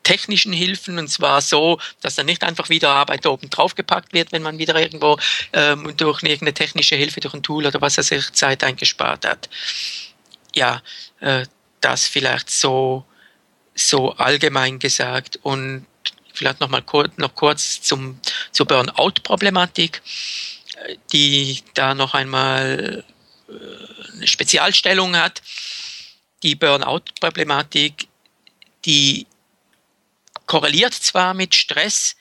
[0.04, 4.32] technischen Hilfen und zwar so, dass dann nicht einfach wieder Arbeit oben drauf gepackt wird,
[4.32, 5.18] wenn man wieder irgendwo
[5.52, 9.50] ähm, durch irgendeine technische Hilfe, durch ein Tool oder was er sich Zeit eingespart hat.
[10.54, 10.82] Ja,
[11.20, 11.46] äh,
[11.82, 13.04] das vielleicht so,
[13.74, 15.86] so allgemein gesagt und
[16.34, 18.20] vielleicht noch mal kurz, noch kurz zum,
[18.52, 20.02] zur Burnout-Problematik
[21.12, 23.04] die da noch einmal
[23.50, 25.42] äh, eine Spezialstellung hat.
[26.44, 28.08] Die Burnout-Problematik,
[28.86, 29.26] die
[30.46, 32.16] korreliert zwar mit Stress,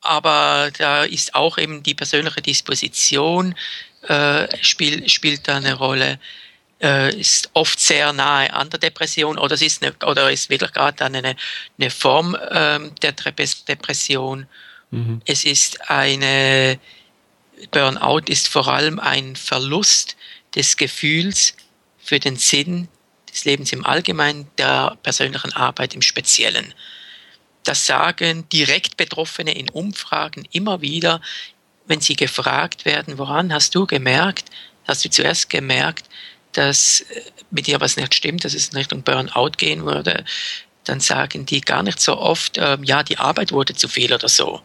[0.00, 3.54] aber da ist auch eben die persönliche Disposition
[4.02, 6.18] äh, spiel, spielt da eine Rolle,
[6.82, 10.72] äh, ist oft sehr nahe an der Depression oder es ist eine, oder ist wirklich
[10.72, 11.36] gerade eine,
[11.78, 14.46] eine Form äh, der Depression.
[14.90, 15.22] Mhm.
[15.24, 16.78] Es ist eine
[17.70, 20.16] Burnout ist vor allem ein Verlust
[20.54, 21.54] des Gefühls
[21.98, 22.88] für den Sinn
[23.30, 26.74] des Lebens im Allgemeinen, der persönlichen Arbeit im Speziellen.
[27.64, 31.20] Das sagen direkt Betroffene in Umfragen immer wieder,
[31.86, 34.50] wenn sie gefragt werden, woran hast du gemerkt,
[34.86, 36.06] hast du zuerst gemerkt,
[36.52, 40.24] dass äh, mit dir was nicht stimmt, dass es in Richtung Burnout gehen würde,
[40.84, 44.28] dann sagen die gar nicht so oft, äh, ja, die Arbeit wurde zu viel oder
[44.28, 44.60] so,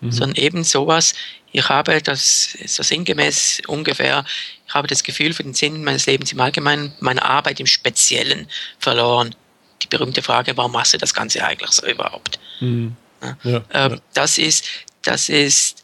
[0.00, 0.12] mhm.
[0.12, 1.14] sondern eben sowas,
[1.52, 4.24] ich habe das so sinngemäß ungefähr,
[4.66, 8.48] ich habe das Gefühl für den Sinn meines Lebens im Allgemeinen, meine Arbeit im Speziellen
[8.78, 9.34] verloren.
[9.82, 12.38] Die berühmte Frage, warum machst du das Ganze eigentlich so überhaupt?
[12.60, 12.96] Mhm.
[13.44, 13.96] Ja, ja.
[14.14, 14.68] Das ist,
[15.02, 15.82] das ist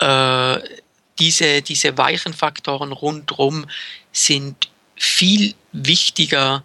[0.00, 0.58] äh,
[1.18, 3.66] diese, diese weichen Faktoren rundherum
[4.12, 6.62] sind viel wichtiger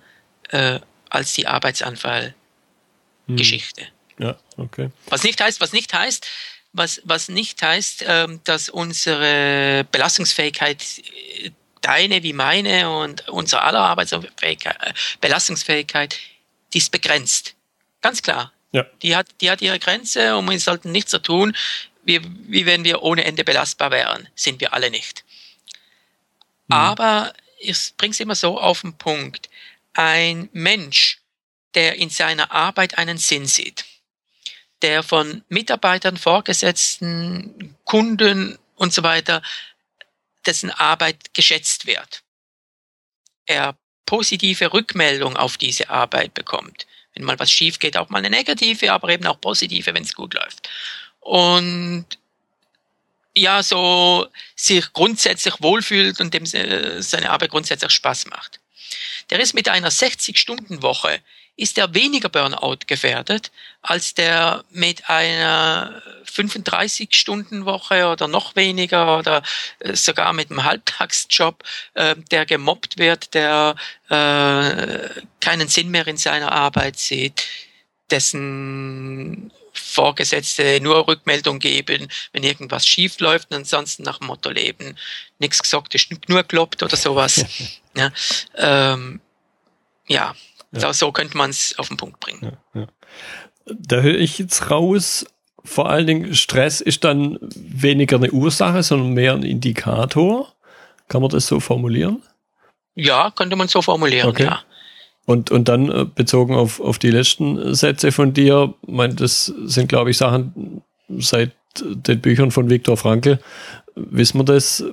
[0.50, 3.84] äh, als die Arbeitsanfallgeschichte.
[4.17, 4.24] Mhm.
[4.24, 4.91] Ja, okay.
[5.08, 6.28] Was nicht heißt, was nicht heißt,
[6.74, 10.84] was, was nicht heißt, ähm, dass unsere Belastungsfähigkeit,
[11.44, 16.18] äh, deine wie meine und unser aller Arbeitsfähigkeit, äh, Belastungsfähigkeit,
[16.74, 17.56] die ist begrenzt.
[18.02, 18.52] Ganz klar.
[18.72, 18.86] Ja.
[19.04, 21.56] Die, hat, die hat ihre Grenze und wir sollten nichts so tun,
[22.04, 24.28] wie, wie wenn wir ohne Ende belastbar wären.
[24.36, 25.24] Sind wir alle nicht.
[26.68, 26.74] Mhm.
[26.74, 29.50] Aber ich bringe es immer so auf den Punkt.
[29.94, 31.20] Ein Mensch,
[31.76, 33.86] der in seiner Arbeit einen Sinn sieht,
[34.84, 39.41] der von Mitarbeitern, Vorgesetzten, Kunden und so weiter,
[40.46, 42.22] dessen Arbeit geschätzt wird.
[43.46, 46.86] Er positive Rückmeldung auf diese Arbeit bekommt.
[47.13, 50.13] Wenn mal was schief geht, auch mal eine negative, aber eben auch positive, wenn es
[50.13, 50.69] gut läuft.
[51.22, 52.06] Und
[53.36, 58.60] ja, so sich grundsätzlich wohlfühlt und dem seine Arbeit grundsätzlich Spaß macht.
[59.30, 61.22] Der ist mit einer 60-Stunden-Woche
[61.56, 69.44] ist er weniger Burnout gefährdet als der mit einer 35-Stunden-Woche oder noch weniger oder
[69.80, 71.63] äh, sogar mit einem Halbtagsjob,
[71.94, 73.76] äh, der gemobbt wird, der
[74.10, 75.10] äh,
[75.42, 77.44] keinen Sinn mehr in seiner Arbeit sieht,
[78.10, 84.98] dessen Vorgesetzte nur Rückmeldung geben, wenn irgendwas schief läuft und ansonsten nach dem Motto leben,
[85.39, 87.46] nichts gesagt, ist nur gelobt oder sowas.
[87.96, 88.12] ja,
[88.56, 89.20] ähm,
[90.08, 90.36] ja
[90.82, 90.94] ja.
[90.94, 92.58] So könnte man es auf den Punkt bringen.
[92.74, 92.88] Ja, ja.
[93.66, 95.26] Da höre ich jetzt raus,
[95.64, 100.54] vor allen Dingen Stress ist dann weniger eine Ursache, sondern mehr ein Indikator.
[101.08, 102.22] Kann man das so formulieren?
[102.96, 104.46] Ja, könnte man so formulieren, okay.
[104.46, 104.62] ja.
[105.26, 109.88] Und, und dann äh, bezogen auf, auf die letzten Sätze von dir, mein, das sind,
[109.88, 113.40] glaube ich, Sachen seit den Büchern von Viktor Frankl,
[113.96, 114.84] wissen wir das,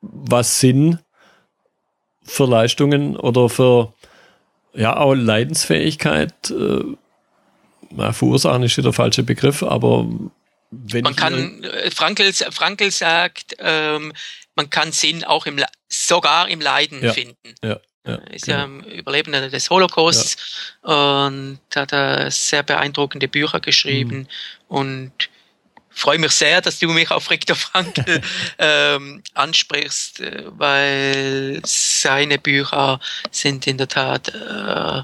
[0.00, 0.98] was Sinn
[2.22, 3.93] für Leistungen oder für
[4.74, 10.06] ja, auch Leidensfähigkeit, äh, verursachen ist der falsche Begriff, aber
[10.70, 14.12] wenn man kann, äh, Frankel, Frankel sagt, ähm,
[14.56, 17.54] man kann Sinn auch im, sogar im Leiden ja, finden.
[17.62, 18.84] Ja, ja, ist ja genau.
[18.86, 24.26] Überlebender des Holocausts und hat sehr beeindruckende Bücher geschrieben mhm.
[24.76, 25.12] und
[25.94, 28.20] freue mich sehr, dass du mich auf Viktor Frankl
[28.58, 35.02] ähm, ansprichst, äh, weil seine Bücher sind in der Tat äh,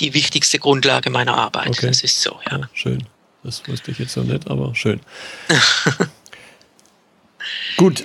[0.00, 1.68] die wichtigste Grundlage meiner Arbeit.
[1.68, 1.88] Okay.
[1.88, 2.58] Das ist so, ja.
[2.58, 2.70] ja.
[2.72, 3.04] Schön.
[3.42, 5.00] Das wusste ich jetzt noch nicht, aber schön.
[7.76, 8.04] Gut,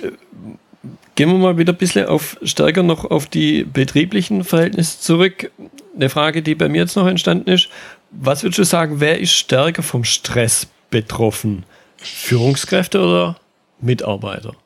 [1.14, 5.50] gehen wir mal wieder ein bisschen auf, stärker noch auf die betrieblichen Verhältnisse zurück.
[5.94, 7.68] Eine Frage, die bei mir jetzt noch entstanden ist.
[8.10, 11.64] Was würdest du sagen, wer ist stärker vom Stress betroffen?
[12.04, 13.40] Führungskräfte oder
[13.80, 14.56] Mitarbeiter?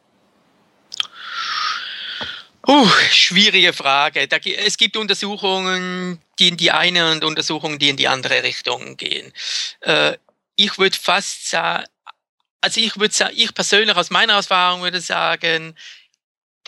[2.66, 4.28] Uh, schwierige Frage.
[4.28, 8.98] Da, es gibt Untersuchungen, die in die eine und Untersuchungen, die in die andere Richtung
[8.98, 9.32] gehen.
[9.80, 10.18] Äh,
[10.54, 11.86] ich würde fast sagen,
[12.60, 15.76] also ich würde sagen, ich persönlich aus meiner Erfahrung würde sagen,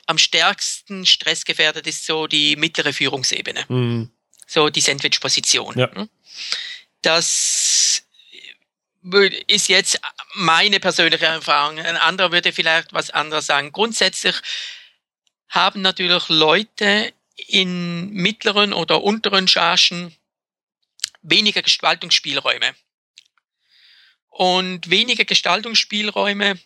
[0.07, 3.65] am stärksten stressgefährdet ist so die mittlere Führungsebene.
[3.69, 4.11] Mhm.
[4.47, 5.79] So die Sandwich-Position.
[5.79, 5.91] Ja.
[7.03, 7.70] Das
[9.47, 10.01] ist jetzt
[10.35, 11.79] meine persönliche Erfahrung.
[11.79, 13.73] Ein anderer würde vielleicht was anderes sagen.
[13.73, 14.37] Grundsätzlich
[15.49, 20.15] haben natürlich Leute in mittleren oder unteren Chargen
[21.23, 22.75] weniger Gestaltungsspielräume.
[24.29, 26.59] Und weniger Gestaltungsspielräume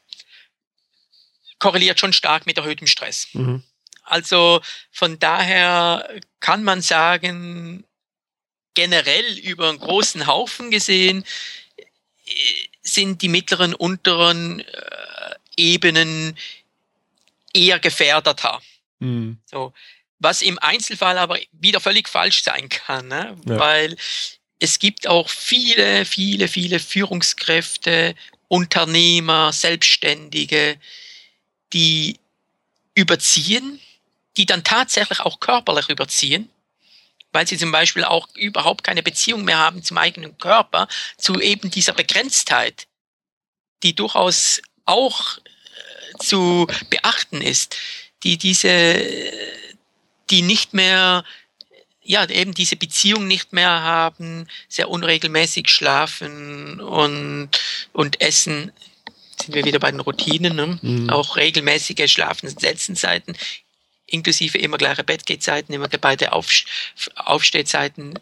[1.59, 3.29] korreliert schon stark mit erhöhtem Stress.
[3.33, 3.63] Mhm.
[4.03, 7.85] Also von daher kann man sagen,
[8.75, 11.25] generell über einen großen Haufen gesehen,
[12.83, 16.37] sind die mittleren, unteren äh, Ebenen
[17.53, 18.61] eher gefährdeter.
[18.99, 19.39] Mhm.
[19.45, 19.73] So,
[20.19, 23.37] was im Einzelfall aber wieder völlig falsch sein kann, ne?
[23.47, 23.59] Ja.
[23.59, 23.97] weil
[24.59, 28.15] es gibt auch viele, viele, viele Führungskräfte,
[28.49, 30.77] Unternehmer, Selbstständige,
[31.73, 32.19] die
[32.95, 33.81] überziehen,
[34.37, 36.49] die dann tatsächlich auch körperlich überziehen,
[37.35, 41.71] weil sie zum Beispiel auch überhaupt keine Beziehung mehr haben zum eigenen Körper, zu eben
[41.71, 42.87] dieser Begrenztheit,
[43.83, 47.77] die durchaus auch äh, zu beachten ist
[48.25, 49.01] die diese,
[50.31, 51.25] die nicht mehr,
[52.03, 57.51] ja, eben diese Beziehung nicht mehr haben, sehr unregelmäßig schlafen und,
[57.93, 58.73] und essen,
[59.41, 60.79] sind wir wieder bei den Routinen, ne?
[60.81, 61.11] Mhm.
[61.11, 63.37] auch regelmäßige Schlafen- und Setzenzeiten,
[64.07, 66.49] inklusive immer gleiche Bettgehzeiten, immer beide Auf,
[67.17, 68.19] Aufstehzeiten,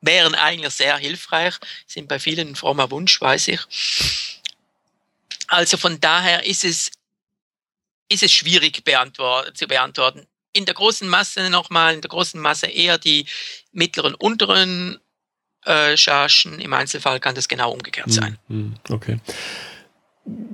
[0.00, 1.54] wären eigentlich sehr hilfreich,
[1.86, 3.60] sind bei vielen ein frommer Wunsch, weiß ich.
[5.48, 6.90] Also von daher ist es
[8.08, 10.26] ist es schwierig beantwort zu beantworten.
[10.52, 13.26] In der großen Masse nochmal, in der großen Masse eher die
[13.72, 15.00] mittleren, unteren
[15.64, 16.60] äh, Chargen.
[16.60, 18.38] Im Einzelfall kann das genau umgekehrt hm, sein.
[18.48, 19.18] Hm, okay.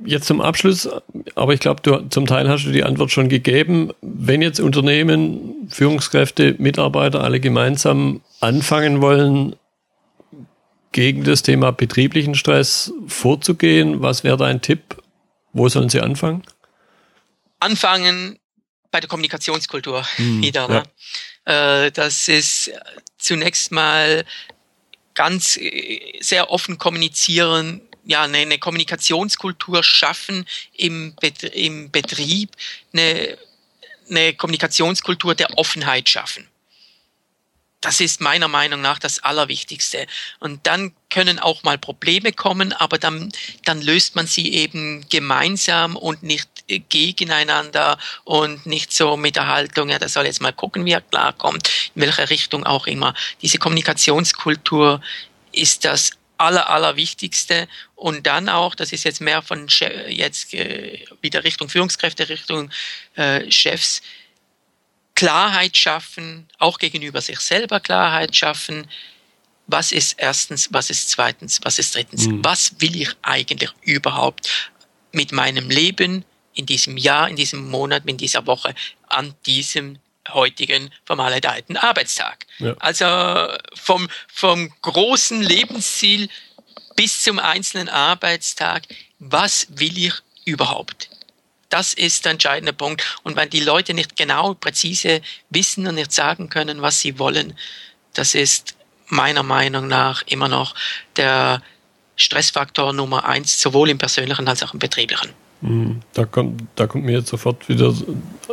[0.05, 0.89] Jetzt zum Abschluss,
[1.37, 3.93] aber ich glaube, du zum Teil hast du die Antwort schon gegeben.
[4.01, 9.55] Wenn jetzt Unternehmen, Führungskräfte, Mitarbeiter alle gemeinsam anfangen wollen,
[10.93, 15.01] gegen das Thema betrieblichen Stress vorzugehen, was wäre dein Tipp?
[15.53, 16.43] Wo sollen sie anfangen?
[17.61, 18.39] anfangen
[18.91, 20.67] bei der Kommunikationskultur mhm, wieder.
[20.69, 20.83] Ne?
[21.47, 21.85] Ja.
[21.85, 22.73] Äh, das ist
[23.19, 24.25] zunächst mal
[25.15, 30.45] ganz äh, sehr offen kommunizieren, ja, eine, eine Kommunikationskultur schaffen
[30.77, 32.51] im, Bet im Betrieb,
[32.93, 33.39] eine,
[34.09, 36.49] eine Kommunikationskultur der Offenheit schaffen.
[37.81, 40.07] Das ist meiner Meinung nach das Allerwichtigste.
[40.41, 43.33] Und dann können auch mal Probleme kommen, aber dann,
[43.65, 49.89] dann löst man sie eben gemeinsam und nicht gegeneinander und nicht so mit der Haltung,
[49.89, 53.15] ja, der soll jetzt mal gucken, wie er klarkommt, in welcher Richtung auch immer.
[53.41, 55.01] Diese Kommunikationskultur
[55.53, 57.69] ist das aller, allerwichtigste.
[57.95, 59.69] Und dann auch, das ist jetzt mehr von
[60.09, 62.71] jetzt äh, wieder Richtung Führungskräfte, Richtung
[63.15, 64.03] äh, Chefs,
[65.15, 68.89] Klarheit schaffen, auch gegenüber sich selber Klarheit schaffen.
[69.67, 72.27] Was ist erstens, was ist zweitens, was ist drittens?
[72.27, 72.43] Mhm.
[72.43, 74.71] Was will ich eigentlich überhaupt
[75.13, 76.25] mit meinem Leben
[76.55, 78.75] in diesem Jahr, in diesem Monat, in dieser Woche,
[79.09, 82.47] an diesem heutigen vermaledeiten Arbeitstag?
[82.59, 82.75] Ja.
[82.79, 83.07] Also
[83.75, 86.29] vom, vom großen Lebensziel
[86.97, 88.83] bis zum einzelnen Arbeitstag,
[89.19, 91.09] was will ich überhaupt?
[91.71, 93.19] Das ist der entscheidende Punkt.
[93.23, 97.57] Und wenn die Leute nicht genau, präzise wissen und nicht sagen können, was sie wollen,
[98.13, 98.75] das ist
[99.07, 100.75] meiner Meinung nach immer noch
[101.17, 101.63] der
[102.17, 105.33] Stressfaktor Nummer eins, sowohl im persönlichen als auch im betrieblichen.
[105.63, 106.01] Mhm.
[106.15, 107.95] Da kommt, da kommt mir jetzt sofort wieder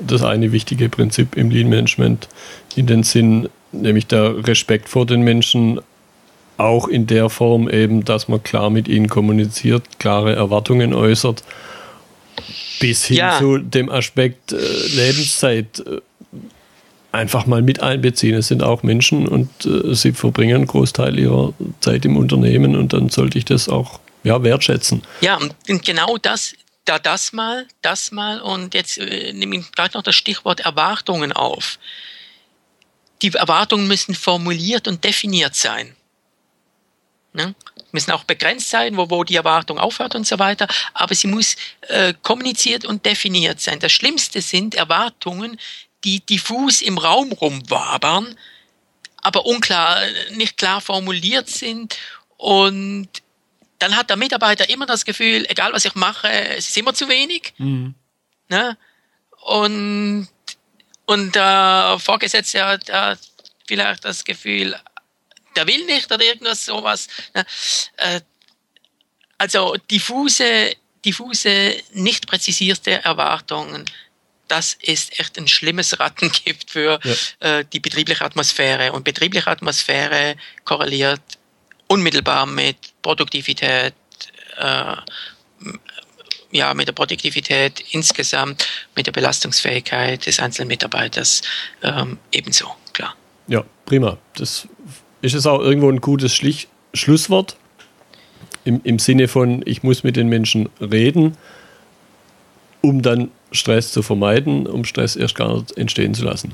[0.02, 2.28] das eine wichtige Prinzip im Lean Management
[2.76, 5.80] in den Sinn, nämlich der Respekt vor den Menschen,
[6.58, 11.43] auch in der Form eben, dass man klar mit ihnen kommuniziert, klare Erwartungen äußert
[12.80, 13.38] bis hin ja.
[13.39, 14.58] zu dem Aspekt äh,
[14.95, 16.01] Lebenszeit äh,
[17.12, 18.36] einfach mal mit einbeziehen.
[18.36, 22.93] Es sind auch Menschen und äh, sie verbringen einen Großteil ihrer Zeit im Unternehmen und
[22.93, 25.01] dann sollte ich das auch ja, wertschätzen.
[25.22, 25.39] Ja,
[25.70, 26.53] und genau das,
[26.88, 31.32] da das mal, das mal und jetzt äh, nehme ich gerade noch das Stichwort Erwartungen
[31.32, 31.80] auf.
[33.22, 35.96] Die Erwartungen müssen formuliert und definiert sein.
[37.34, 37.56] Ne?
[37.92, 40.68] müssen auch begrenzt sein, wo, wo die Erwartung aufhört und so weiter.
[40.94, 41.56] Aber sie muss
[41.88, 43.80] äh, kommuniziert und definiert sein.
[43.80, 45.60] Das Schlimmste sind Erwartungen,
[46.04, 48.38] die diffus im Raum rumwabern,
[49.22, 50.00] aber unklar,
[50.32, 51.98] nicht klar formuliert sind
[52.38, 53.10] und
[53.80, 57.07] dann hat der Mitarbeiter immer das Gefühl, egal was ich mache, es ist immer zu
[57.09, 57.53] wenig.
[57.57, 57.95] Mhm.
[58.49, 58.78] Ne?
[59.41, 60.28] Und,
[61.05, 63.19] und der Vorgesetzte hat, hat
[63.67, 64.75] vielleicht das Gefühl,
[65.55, 67.07] der will nicht oder irgendwas sowas.
[67.34, 67.45] Ne?
[67.97, 68.21] Äh,
[69.38, 70.75] also diffuse,
[71.05, 73.86] diffuse, nicht präzisierte Erwartungen,
[74.47, 77.59] das ist echt ein schlimmes Rattengift für ja.
[77.59, 78.93] äh, die betriebliche Atmosphäre.
[78.93, 81.21] Und betriebliche Atmosphäre korreliert
[81.88, 83.94] unmittelbar mit Produktivität,
[84.58, 84.96] äh,
[86.52, 91.42] ja, mit der Produktivität insgesamt, mit der Belastungsfähigkeit des einzelnen Mitarbeiters
[91.84, 93.16] ähm, ebenso, klar.
[93.48, 94.18] Ja, prima.
[94.36, 94.68] Das
[95.22, 97.58] ist es auch irgendwo ein gutes Schlich Schlusswort
[98.64, 101.38] im, im Sinne von, ich muss mit den Menschen reden,
[102.82, 106.53] um dann Stress zu vermeiden, um Stress erst gar nicht entstehen zu lassen.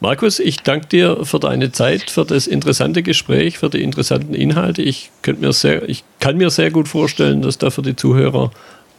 [0.00, 4.82] Markus, ich danke dir für deine Zeit, für das interessante Gespräch, für die interessanten Inhalte.
[4.82, 8.50] Ich, mir sehr, ich kann mir sehr gut vorstellen, dass da für die Zuhörer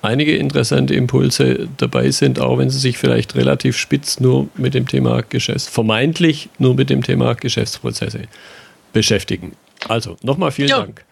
[0.02, 4.88] einige interessante Impulse dabei sind, auch wenn sie sich vielleicht relativ spitz nur mit dem
[4.88, 8.22] Thema Geschäfts, vermeintlich nur mit dem Thema Geschäftsprozesse
[8.94, 9.54] beschäftigen.
[9.88, 10.78] Also, nochmal vielen jo.
[10.78, 11.06] Dank.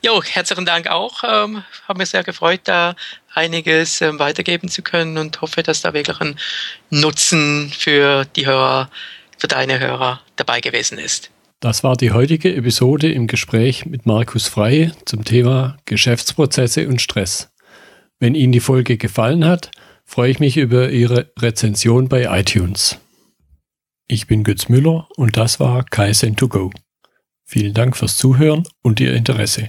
[0.00, 1.24] Jo, herzlichen Dank auch.
[1.24, 2.94] Ähm, habe mich sehr gefreut, da
[3.34, 6.38] einiges ähm, weitergeben zu können und hoffe, dass da wirklich ein
[6.90, 8.90] Nutzen für die Hörer,
[9.38, 11.30] für deine Hörer dabei gewesen ist.
[11.60, 17.50] Das war die heutige Episode im Gespräch mit Markus Frei zum Thema Geschäftsprozesse und Stress.
[18.20, 19.72] Wenn Ihnen die Folge gefallen hat,
[20.04, 22.98] freue ich mich über Ihre Rezension bei iTunes.
[24.06, 26.72] Ich bin Götz Müller und das war Kaizen2Go.
[27.44, 29.68] Vielen Dank fürs Zuhören und Ihr Interesse.